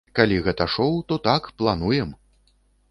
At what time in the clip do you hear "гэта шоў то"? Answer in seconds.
0.47-1.21